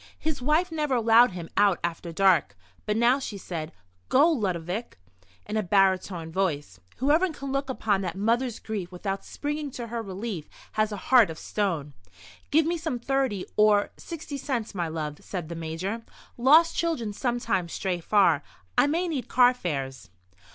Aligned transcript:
His 0.17 0.41
wife 0.41 0.71
never 0.71 0.95
allowed 0.95 1.33
him 1.33 1.47
out 1.55 1.79
after 1.83 2.11
dark. 2.11 2.57
But 2.87 2.97
now 2.97 3.19
she 3.19 3.37
said: 3.37 3.71
"Go, 4.09 4.31
Ludovic!" 4.31 4.97
in 5.45 5.57
a 5.57 5.61
baritone 5.61 6.31
voice. 6.31 6.79
"Whoever 6.97 7.31
can 7.31 7.51
look 7.51 7.69
upon 7.69 8.01
that 8.01 8.15
mother's 8.17 8.57
grief 8.57 8.91
without 8.91 9.23
springing 9.23 9.69
to 9.73 9.85
her 9.89 10.01
relief 10.01 10.49
has 10.71 10.91
a 10.91 10.97
heart 11.11 11.29
of 11.29 11.37
stone." 11.37 11.93
"Give 12.49 12.65
me 12.65 12.77
some 12.79 12.97
thirty 12.97 13.45
or—sixty 13.57 14.39
cents, 14.39 14.73
my 14.73 14.87
love," 14.87 15.19
said 15.23 15.49
the 15.49 15.55
Major. 15.55 16.01
"Lost 16.35 16.75
children 16.75 17.13
sometimes 17.13 17.71
stray 17.71 17.99
far. 17.99 18.41
I 18.75 18.87
may 18.87 19.07
need 19.07 19.27
carfares." 19.27 20.09